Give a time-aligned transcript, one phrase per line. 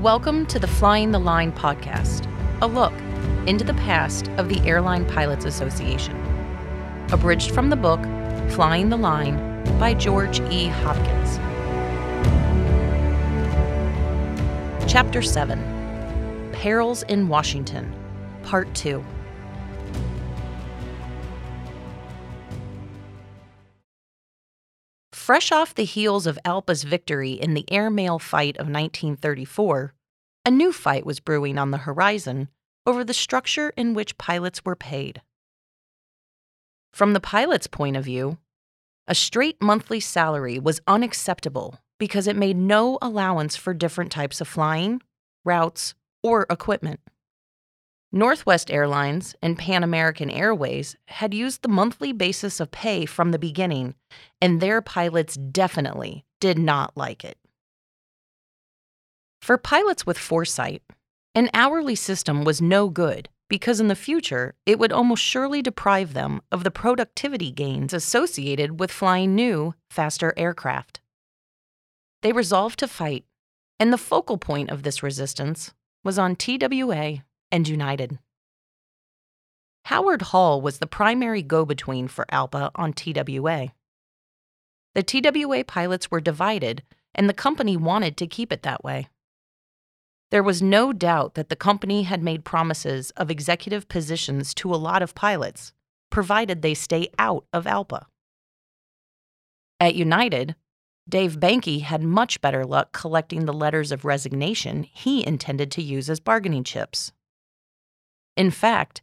[0.00, 2.26] Welcome to the Flying the Line podcast,
[2.62, 2.94] a look
[3.46, 6.16] into the past of the Airline Pilots Association.
[7.12, 8.00] Abridged from the book
[8.50, 9.36] Flying the Line
[9.78, 10.68] by George E.
[10.68, 11.36] Hopkins.
[14.90, 17.94] Chapter 7 Perils in Washington,
[18.42, 19.04] Part 2.
[25.30, 29.94] Fresh off the heels of ALPA's victory in the airmail fight of 1934,
[30.44, 32.48] a new fight was brewing on the horizon
[32.86, 35.22] over the structure in which pilots were paid.
[36.92, 38.38] From the pilot's point of view,
[39.06, 44.48] a straight monthly salary was unacceptable because it made no allowance for different types of
[44.48, 45.02] flying,
[45.44, 47.00] routes, or equipment.
[48.12, 53.38] Northwest Airlines and Pan American Airways had used the monthly basis of pay from the
[53.38, 53.94] beginning,
[54.40, 57.38] and their pilots definitely did not like it.
[59.40, 60.82] For pilots with foresight,
[61.34, 66.14] an hourly system was no good because in the future it would almost surely deprive
[66.14, 71.00] them of the productivity gains associated with flying new, faster aircraft.
[72.22, 73.24] They resolved to fight,
[73.78, 75.72] and the focal point of this resistance
[76.04, 78.18] was on TWA and United.
[79.86, 83.72] Howard Hall was the primary go between for ALPA on TWA.
[84.94, 86.82] The TWA pilots were divided,
[87.14, 89.08] and the company wanted to keep it that way.
[90.30, 94.76] There was no doubt that the company had made promises of executive positions to a
[94.76, 95.72] lot of pilots,
[96.10, 98.06] provided they stay out of ALPA.
[99.80, 100.54] At United,
[101.08, 106.08] Dave Behncke had much better luck collecting the letters of resignation he intended to use
[106.08, 107.12] as bargaining chips.
[108.36, 109.02] In fact,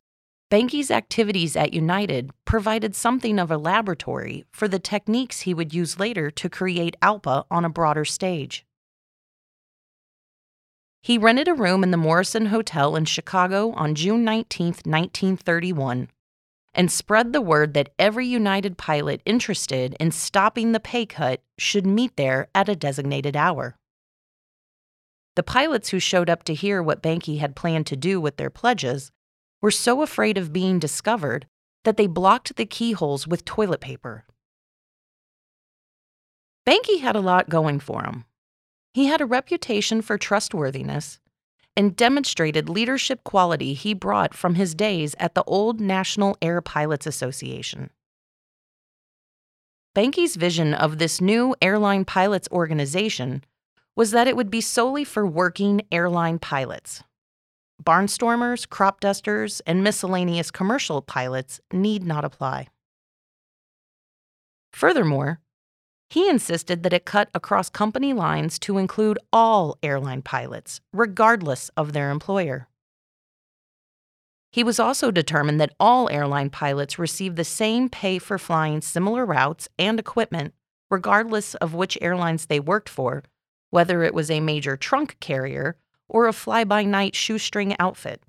[0.49, 5.99] Behncke's activities at United provided something of a laboratory for the techniques he would use
[5.99, 8.66] later to create ALPA on a broader stage.
[11.07, 16.09] He rented a room in the Morrison Hotel in Chicago on June 19, 1931,
[16.73, 21.85] and spread the word that every United pilot interested in stopping the pay cut should
[21.85, 23.77] meet there at a designated hour.
[25.37, 28.49] The pilots who showed up to hear what Behncke had planned to do with their
[28.49, 29.09] pledges
[29.61, 31.47] were so afraid of being discovered
[31.85, 34.25] that they blocked the keyholes with toilet paper.
[36.67, 38.25] Behncke had a lot going for him.
[38.97, 41.19] He had a reputation for trustworthiness
[41.75, 47.05] and demonstrated leadership quality he brought from his days at the old National Air Pilots
[47.05, 47.91] Association.
[49.93, 53.43] Behncke's vision of this new airline pilots organization
[53.95, 57.03] was that it would be solely for working airline pilots.
[57.83, 62.65] Barnstormers, crop dusters, and miscellaneous commercial pilots need not apply.
[64.73, 65.39] Furthermore,
[66.09, 71.93] he insisted that it cut across company lines to include all airline pilots, regardless of
[71.93, 72.67] their employer.
[74.51, 79.25] He was also determined that all airline pilots receive the same pay for flying similar
[79.25, 80.53] routes and equipment,
[80.89, 83.23] regardless of which airlines they worked for,
[83.69, 85.75] whether it was a major trunk carrier
[86.07, 88.23] or a fly by night shoestring outfit.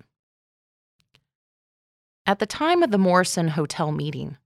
[2.25, 4.37] At the time of the Morrison Hotel meeting,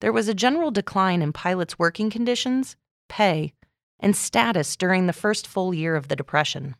[0.00, 2.76] there was a general decline in pilots' working conditions,
[3.08, 3.52] pay,
[3.98, 6.76] and status during the first full year of the Depression.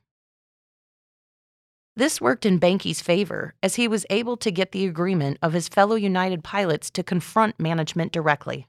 [1.97, 5.67] This worked in Behncke's favor as he was able to get the agreement of his
[5.67, 8.67] fellow United pilots to confront management directly.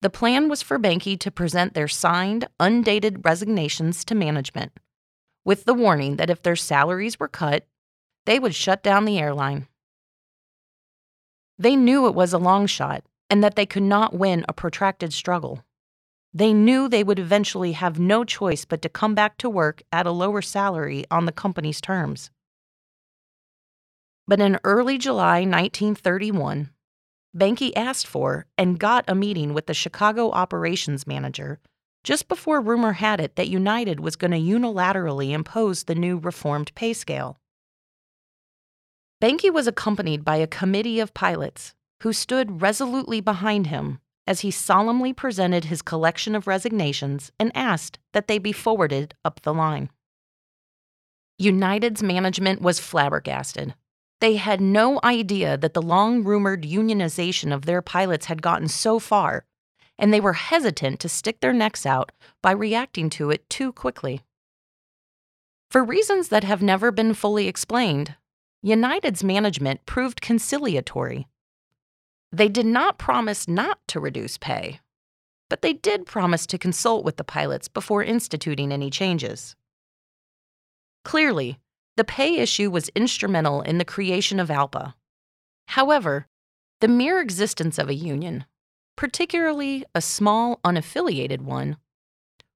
[0.00, 4.72] The plan was for Behncke to present their signed, undated resignations to management,
[5.44, 7.66] with the warning that if their salaries were cut,
[8.24, 9.68] they would shut down the airline.
[11.58, 15.12] They knew it was a long shot and that they could not win a protracted
[15.12, 15.64] struggle.
[16.32, 20.06] They knew they would eventually have no choice but to come back to work at
[20.06, 22.30] a lower salary on the company's terms.
[24.28, 26.70] But in early July 1931,
[27.36, 31.58] Behncke asked for and got a meeting with the Chicago operations manager
[32.02, 36.74] just before rumor had it that United was going to unilaterally impose the new reformed
[36.74, 37.38] pay scale.
[39.20, 44.50] Behncke was accompanied by a committee of pilots who stood resolutely behind him as he
[44.50, 49.88] solemnly presented his collection of resignations and asked that they be forwarded up the line.
[51.38, 53.74] United's management was flabbergasted.
[54.20, 58.98] They had no idea that the long rumored unionization of their pilots had gotten so
[58.98, 59.44] far
[59.98, 64.20] and they were hesitant to stick their necks out by reacting to it too quickly.
[65.70, 68.16] For reasons that have never been fully explained,
[68.66, 71.28] United's management proved conciliatory.
[72.32, 74.80] They did not promise not to reduce pay,
[75.48, 79.54] but they did promise to consult with the pilots before instituting any changes.
[81.04, 81.60] Clearly,
[81.96, 84.94] the pay issue was instrumental in the creation of ALPA.
[85.68, 86.26] However,
[86.80, 88.46] the mere existence of a union,
[88.96, 91.76] particularly a small, unaffiliated one,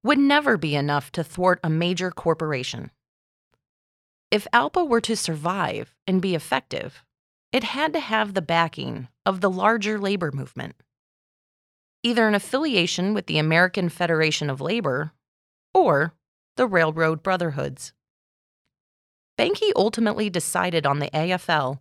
[0.03, 2.91] would never be enough to thwart a major corporation.
[4.31, 7.05] If ALPA were to survive and be effective,
[7.53, 10.77] it had to have the backing of the larger labor movement.
[12.05, 15.12] Either an affiliation with the American Federation of Labor
[15.75, 16.15] or
[16.56, 17.93] the Railroad Brotherhoods.
[19.37, 21.81] Behncke ultimately decided on the AFL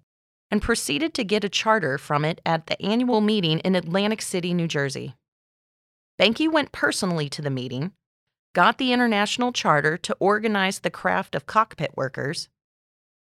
[0.50, 4.54] and proceeded to get a charter from it at the annual meeting in Atlantic City,
[4.54, 5.16] New Jersey.
[6.19, 7.94] Behncke went personally to the meeting,
[8.54, 12.50] got the international charter to organize the craft of cockpit workers,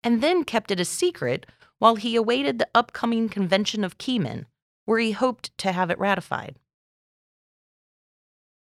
[0.03, 1.45] and then kept it a secret
[1.77, 4.45] while he awaited the upcoming convention of Keymen,
[4.85, 6.55] where he hoped to have it ratified.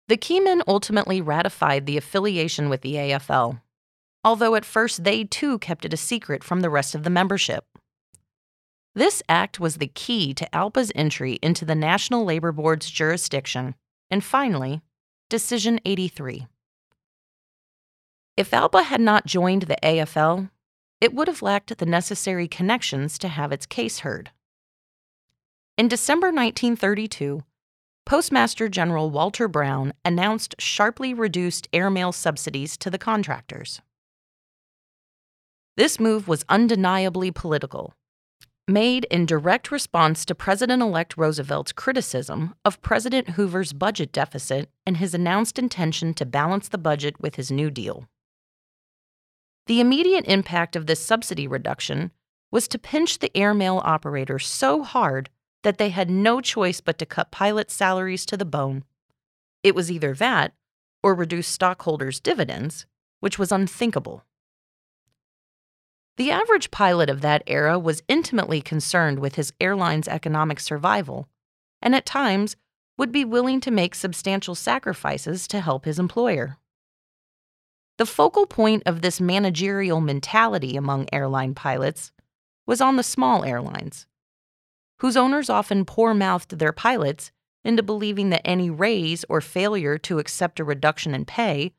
[0.08, 3.62] The Keymen ultimately ratified the affiliation with the AFL,
[4.24, 7.66] although at first they too kept it a secret from the rest of the membership.
[8.96, 13.76] This act was the key to ALPA's entry into the National Labor Board's jurisdiction,
[14.10, 14.82] and finally,
[15.30, 16.48] Decision 83.
[18.36, 20.50] If ALPA had not joined the AFL,
[21.00, 24.32] it would have lacked the necessary connections to have its case heard.
[25.78, 27.44] In December 1932,
[28.08, 33.82] Postmaster General Walter Brown announced sharply reduced airmail subsidies to the contractors.
[35.78, 37.94] This move was undeniably political
[38.70, 44.98] made in direct response to President elect Roosevelt's criticism of President Hoover's budget deficit and
[44.98, 48.08] his announced intention to balance the budget with his New Deal.
[49.66, 52.12] The immediate impact of this subsidy reduction
[52.52, 55.30] was to pinch the airmail operators so hard
[55.64, 58.84] that they had no choice but to cut pilot salaries to the bone.
[59.64, 60.54] It was either that
[61.04, 62.86] or reduce stockholders' dividends,
[63.20, 64.24] which was unthinkable.
[66.20, 71.30] The average pilot of that era was intimately concerned with his airline's economic survival,
[71.82, 72.58] and at times
[72.98, 76.58] would be willing to make substantial sacrifices to help his employer.
[77.98, 82.12] The focal point of this managerial mentality among airline pilots
[82.68, 84.06] was on the small airlines,
[85.00, 87.32] whose owners often poor mouthed their pilots
[87.64, 91.72] into believing that any raise or failure to accept a reduction in pay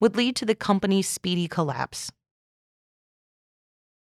[0.00, 2.12] would lead to the company's speedy collapse.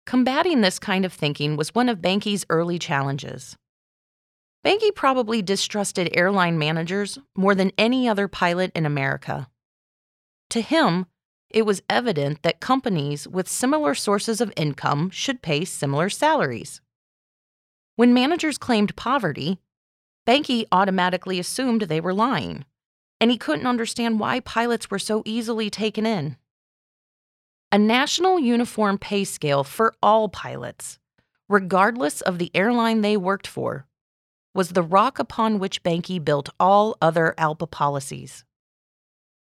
[0.06, 3.56] Combating this kind of thinking was one of Behncke's early challenges.
[4.64, 9.48] Behncke probably distrusted airline managers more than any other pilot in America.
[10.50, 11.06] To him,
[11.50, 16.80] it was evident that companies with similar sources of income should pay similar salaries.
[17.96, 19.58] When managers claimed poverty,
[20.24, 22.64] Behncke automatically assumed they were lying,
[23.20, 26.36] and he couldn't understand why pilots were so easily taken in
[27.72, 30.98] a national uniform pay scale for all pilots,
[31.48, 33.86] regardless of the airline they worked for,
[34.54, 38.44] was the rock upon which Behncke built all other ALPA policies.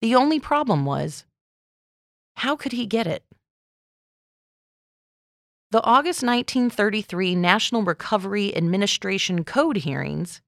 [0.02, 1.26] The only problem was
[2.38, 3.24] how could he get it?
[5.72, 10.42] The August 1933 National Recovery Administration Code hearings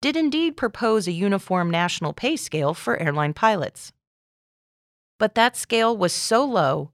[0.00, 3.92] did indeed propose a uniform national pay scale for airline pilots.
[5.18, 6.92] But that scale was so low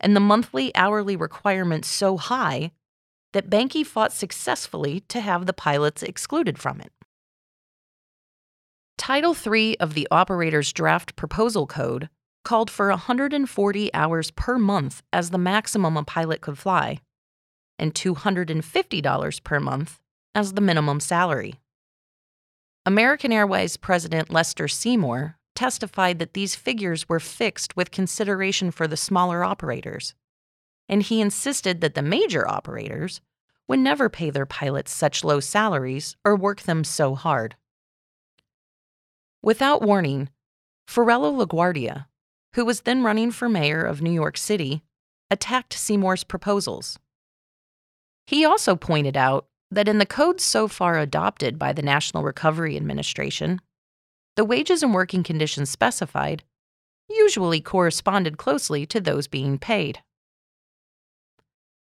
[0.00, 2.72] and the monthly hourly requirements so high
[3.32, 6.92] that Behncke fought successfully to have the pilots excluded from it.
[8.96, 12.08] Title III of the Operator's Draft Proposal Code
[12.44, 16.98] called for 140 hours per month as the maximum a pilot could fly,
[17.78, 20.00] and $250 per month
[20.34, 21.60] as the minimum salary.
[22.86, 28.96] American Airways President Lester Seymour testified that these figures were fixed with consideration for the
[28.96, 30.14] smaller operators,
[30.88, 33.20] and he insisted that the major operators
[33.66, 37.56] would never pay their pilots such low salaries or work them so hard.
[39.42, 40.28] Without warning,
[40.88, 42.06] Fiorello LaGuardia,
[42.54, 44.84] who was then running for mayor of New York City,
[45.28, 47.00] attacked Seymour's proposals.
[48.28, 52.76] He also pointed out that in the codes so far adopted by the National Recovery
[52.76, 53.60] Administration,
[54.38, 56.44] the wages and working conditions specified
[57.10, 60.00] usually corresponded closely to those being paid.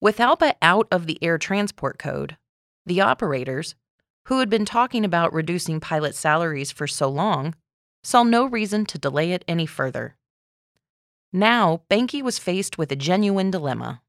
[0.00, 2.37] With ALPA out of the Air Transport Code,
[2.87, 3.75] the operators,
[4.26, 7.56] who had been talking about reducing pilot salaries for so long,
[8.04, 10.14] saw no reason to delay it any further.
[11.32, 14.00] Now, Behncke was faced with a genuine dilemma.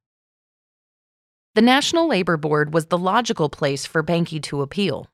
[1.55, 5.09] The National Labor Board was the logical place for Behncke to appeal.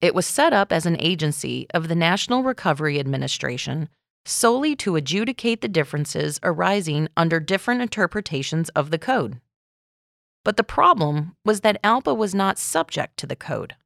[0.00, 3.88] It was set up as an agency of the National Recovery Administration
[4.26, 9.40] solely to adjudicate the differences arising under different interpretations of the code.
[10.44, 13.76] But the problem was that ALPA was not subject to the code.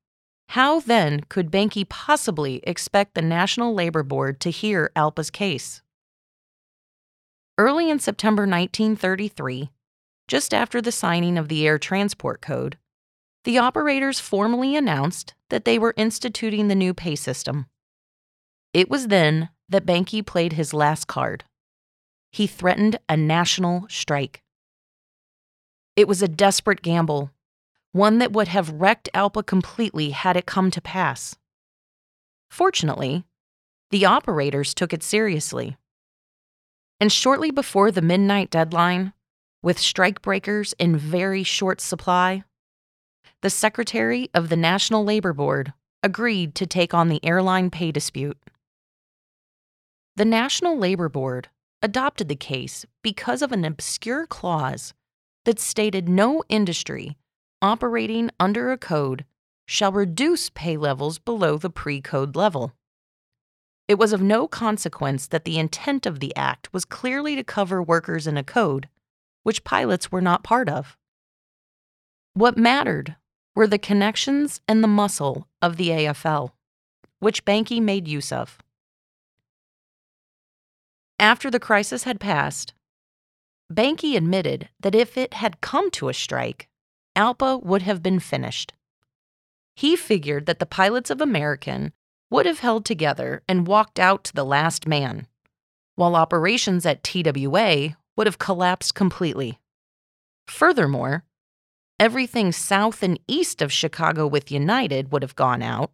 [0.51, 5.83] How then could Behncke possibly expect the National Labor Board to hear ALPA's case?
[7.59, 9.71] Early in September 1933,
[10.27, 12.79] just after the signing of the Air Transport Code,
[13.45, 17.67] the operators formally announced that they were instituting the new pay system.
[18.75, 21.45] It was then that Behncke played his last card.
[22.31, 24.43] He threatened a national strike.
[25.97, 27.31] It was a desperate gamble,
[27.93, 31.37] one that would have wrecked Alpa completely had it come to pass.
[32.51, 33.25] Fortunately,
[33.91, 35.77] the operators took it seriously.
[37.01, 39.13] And shortly before the midnight deadline,
[39.63, 42.45] with strikebreakers in very short supply,
[43.41, 48.37] the Secretary of the National Labor Board agreed to take on the airline pay dispute.
[50.17, 51.49] The National Labor Board
[51.81, 54.93] adopted the case because of an obscure clause
[55.45, 57.17] that stated no industry
[57.63, 59.25] operating under a code
[59.69, 62.73] shall reduce pay levels below the pre code level.
[63.87, 67.81] It was of no consequence that the intent of the act was clearly to cover
[67.81, 68.89] workers in a code,
[69.45, 70.97] which pilots were not part of.
[72.35, 73.17] What mattered
[73.59, 76.53] were the connections and the muscle of the AFL,
[77.19, 78.57] which Behncke made use of.
[81.19, 82.73] After the crisis had passed,
[83.69, 86.69] Behncke admitted that if it had come to a strike,
[87.17, 88.75] ALPA would have been finished.
[89.75, 91.93] He figured that the pilots of American
[92.31, 95.27] would have held together and walked out to the last man,
[95.97, 99.59] while operations at TWA would have collapsed completely.
[100.47, 101.25] Furthermore,
[102.01, 105.91] everything south and east of Chicago with United would have gone out,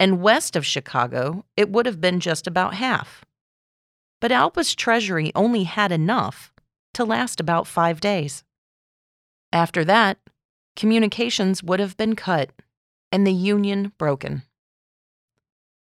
[0.00, 3.24] and west of Chicago, it would have been just about half.
[4.20, 6.52] But ALPA's treasury only had enough
[6.94, 8.44] to last about five days.
[9.52, 10.18] After that,
[10.76, 12.50] communications would have been cut
[13.12, 14.42] and the Union broken.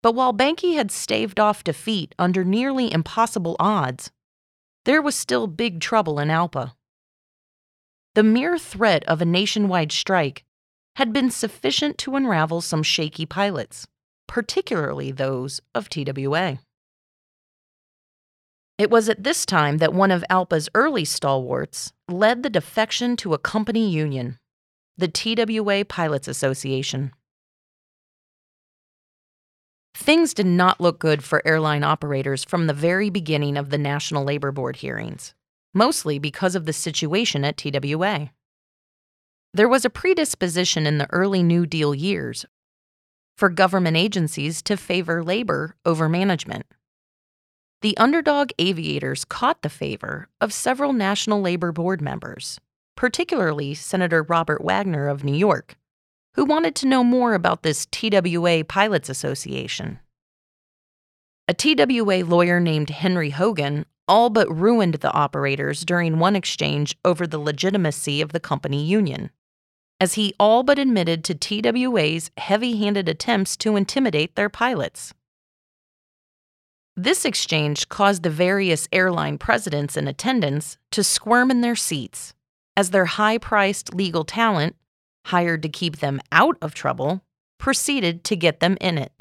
[0.02, 4.10] But while Behncke had staved off defeat under nearly impossible odds,
[4.86, 6.72] there was still big trouble in Alpa.
[8.14, 10.44] The mere threat of a nationwide strike
[10.96, 13.86] had been sufficient to unravel some shaky pilots,
[14.26, 16.58] particularly those of TWA.
[18.78, 23.34] It was at this time that one of ALPA's early stalwarts led the defection to
[23.34, 24.38] a company union,
[24.96, 27.12] the TWA Pilots Association.
[29.94, 34.24] Things did not look good for airline operators from the very beginning of the National
[34.24, 35.34] Labor Board hearings,
[35.74, 38.30] mostly because of the situation at TWA.
[39.52, 42.46] There was a predisposition in the early New Deal years
[43.36, 46.66] for government agencies to favor labor over management
[47.82, 52.60] the underdog aviators caught the favor of several National Labor Board members,
[52.94, 55.76] particularly Senator Robert Wagner of New York,
[56.34, 59.98] who wanted to know more about this TWA Pilots Association.
[61.48, 67.28] A TWA lawyer named Henry Hogan all but ruined the operators during one exchange over
[67.28, 69.30] the legitimacy of the company union,
[70.00, 75.14] as he all but admitted to TWA's heavy handed attempts to intimidate their pilots.
[76.96, 82.34] This exchange caused the various airline presidents in attendance to squirm in their seats
[82.76, 84.74] as their high priced legal talent,
[85.26, 87.22] hired to keep them out of trouble,
[87.58, 89.12] proceeded to get them in it.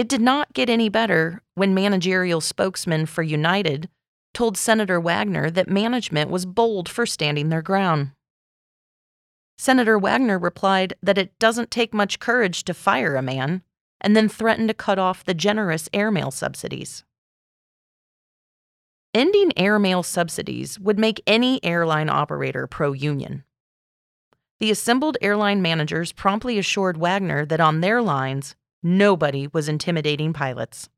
[0.00, 3.90] It did not get any better when managerial spokesman for United
[4.32, 8.12] told Senator Wagner that management was bold for standing their ground.
[9.58, 13.60] Senator Wagner replied that it doesn't take much courage to fire a man,
[14.00, 17.04] and then threatened to cut off the generous airmail subsidies.
[19.12, 23.44] Ending airmail subsidies would make any airline operator pro union.
[24.60, 30.88] The assembled airline managers promptly assured Wagner that on their lines, nobody was intimidating pilots.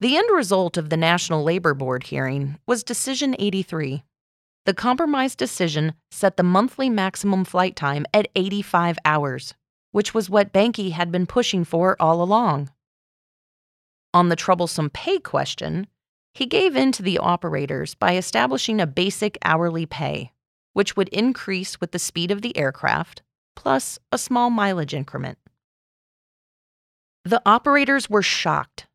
[0.00, 4.02] The end result of the National Labor Board hearing was Decision 83.
[4.66, 9.54] The compromise decision set the monthly maximum flight time at 85 hours
[9.92, 12.70] which was what Behncke had been pushing for all along.
[14.12, 15.86] On the troublesome pay question,
[16.34, 20.32] he gave in to the operators by establishing a basic hourly pay,
[20.72, 23.22] which would increase with the speed of the aircraft,
[23.56, 25.38] plus a small mileage increment.
[27.24, 28.86] The operators were shocked.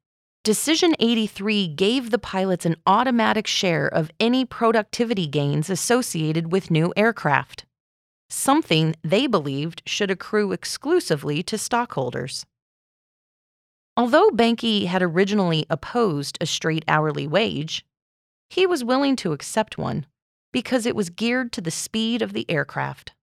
[0.44, 6.94] Decision 83 gave the pilots an automatic share of any productivity gains associated with new
[6.96, 7.66] aircraft
[8.30, 12.46] something they believed should accrue exclusively to stockholders.
[13.98, 17.86] Although Behncke had originally opposed a straight hourly wage,
[18.50, 20.06] he was willing to accept one
[20.52, 23.14] because it was geared to the speed of the aircraft.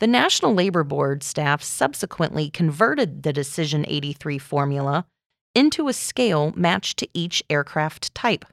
[0.00, 5.06] The National Labor Board staff subsequently converted the Decision 83 formula
[5.56, 8.44] into a scale matched to each aircraft type.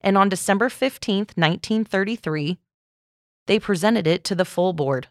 [0.00, 2.58] And on December 15, 1933,
[3.46, 5.06] they presented it to the full board.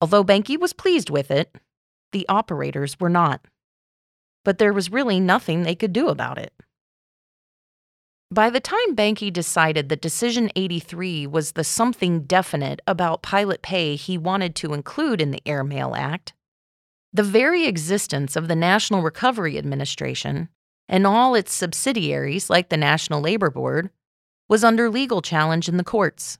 [0.00, 1.54] Although Behncke was pleased with it,
[2.12, 3.46] the operators were not.
[4.42, 6.54] But there was really nothing they could do about it.
[8.30, 13.94] By the time Behncke decided that Decision 83 was the something definite about pilot pay
[13.94, 16.32] he wanted to include in the Airmail Act,
[17.12, 20.48] the very existence of the National Recovery Administration
[20.88, 23.90] and all its subsidiaries, like the National Labor Board,
[24.48, 26.38] was under legal challenge in the courts.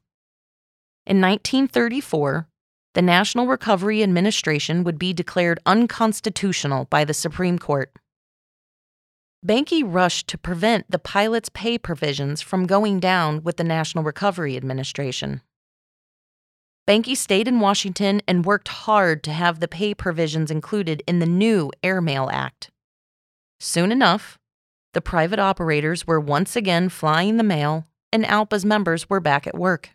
[1.06, 2.48] In 1934,
[2.94, 7.92] the National Recovery Administration would be declared unconstitutional by the Supreme Court.
[9.46, 14.56] Behncke rushed to prevent the pilots' pay provisions from going down with the National Recovery
[14.56, 15.40] Administration.
[16.88, 21.26] Behncke stayed in Washington and worked hard to have the pay provisions included in the
[21.26, 22.72] new Airmail Act.
[23.60, 24.36] Soon enough,
[24.94, 29.56] the private operators were once again flying the mail, and ALPA's members were back at
[29.56, 29.90] work.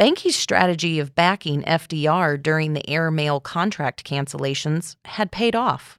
[0.00, 5.98] Behncke's strategy of backing FDR during the airmail contract cancellations had paid off.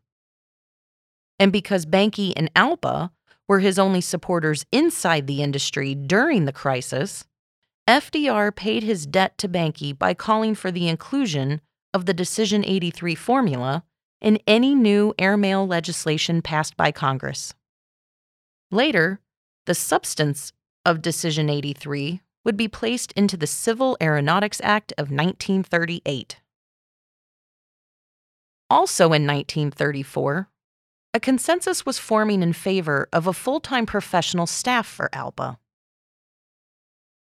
[1.39, 3.11] And because Behncke and ALPA
[3.47, 7.25] were his only supporters inside the industry during the crisis,
[7.87, 11.61] FDR paid his debt to Behncke by calling for the inclusion
[11.93, 13.83] of the Decision 83 formula
[14.21, 17.53] in any new airmail legislation passed by Congress.
[18.71, 19.19] Later,
[19.65, 20.51] the substance
[20.83, 26.37] of Decision 83 would be placed into the Civil Aeronautics Act of 1938.
[28.69, 30.49] Also in 1934,
[31.15, 35.55] a consensus was forming in favor of a full time professional staff for ALPA.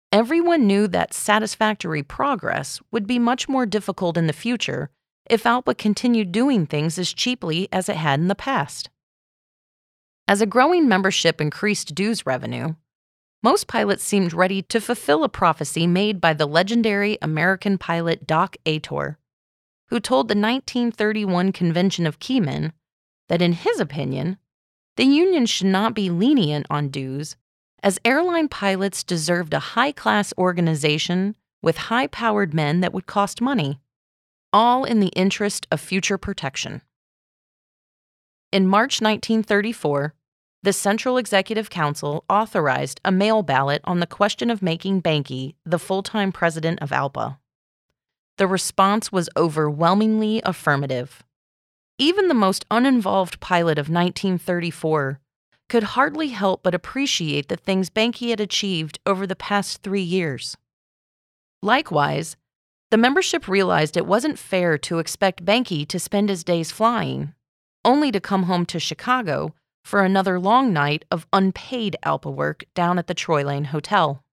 [0.10, 4.90] Everyone knew that satisfactory progress would be much more difficult in the future
[5.30, 8.90] if ALPA continued doing things as cheaply as it had in the past.
[10.30, 12.76] As a growing membership increased dues revenue,
[13.42, 18.56] most pilots seemed ready to fulfill a prophecy made by the legendary American pilot Doc
[18.66, 19.18] Ator,
[19.90, 22.72] who told the 1931 Convention of Keymen
[23.30, 24.38] that, in his opinion,
[24.96, 27.36] the union should not be lenient on dues,
[27.82, 33.42] as airline pilots deserved a high class organization with high powered men that would cost
[33.42, 33.80] money,
[34.52, 36.82] all in the interest of future protection.
[38.52, 40.14] In March 1934,
[40.62, 45.80] the Central Executive Council authorized a mail ballot on the question of making Behncke the
[45.80, 47.38] full time president of ALPA.
[48.38, 51.24] The response was overwhelmingly affirmative.
[51.98, 55.20] Even the most uninvolved pilot of 1934
[55.70, 60.58] could hardly help but appreciate the things Behncke had achieved over the past three years.
[61.62, 62.36] Likewise,
[62.92, 67.34] the membership realized it wasn't fair to expect Behncke to spend his days flying,
[67.86, 72.98] only to come home to Chicago for another long night of unpaid ALPA work down
[72.98, 74.24] at the Troy Lane Hotel.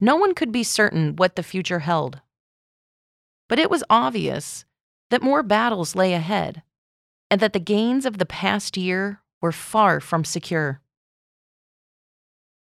[0.00, 2.20] No one could be certain what the future held.
[3.48, 4.64] But it was obvious
[5.10, 6.62] that more battles lay ahead,
[7.30, 10.80] and that the gains of the past year were far from secure.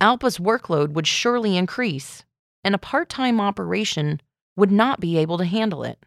[0.02, 2.24] ALPA's workload would surely increase,
[2.64, 4.22] and a part time operation
[4.56, 6.06] would not be able to handle it.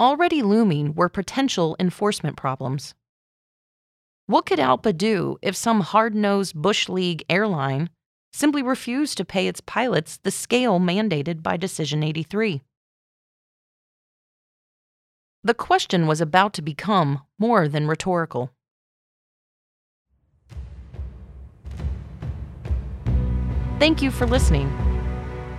[0.00, 2.94] Already looming were potential enforcement problems.
[4.26, 7.90] What could ALPA do if some hard nosed Bush League airline
[8.32, 12.62] simply refused to pay its pilots the scale mandated by Decision 83?
[15.44, 18.52] The question was about to become more than rhetorical.
[23.80, 24.70] Thank you for listening.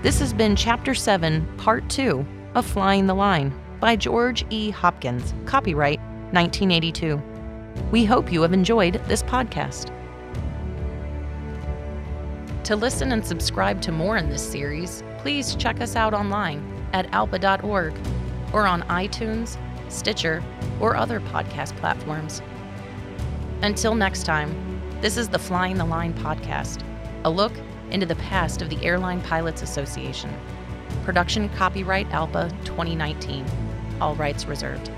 [0.01, 4.69] This has been Chapter 7, Part 2 of Flying the Line by George E.
[4.69, 5.99] Hopkins, copyright
[6.31, 7.21] 1982.
[7.91, 9.91] We hope you have enjoyed this podcast.
[12.63, 17.11] To listen and subscribe to more in this series, please check us out online at
[17.11, 17.93] alpa.org
[18.53, 19.57] or on iTunes,
[19.93, 20.43] Stitcher,
[20.79, 22.41] or other podcast platforms.
[23.61, 24.53] Until next time,
[25.01, 26.83] this is the Flying the Line podcast,
[27.23, 27.53] a look
[27.91, 30.33] into the past of the Airline Pilots Association.
[31.03, 33.45] Production copyright ALPA 2019.
[34.01, 34.89] All rights reserved.